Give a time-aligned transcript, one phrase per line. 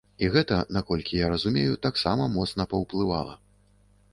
[0.25, 3.37] І гэта, наколькі я разумею, таксама моцна паўплывала.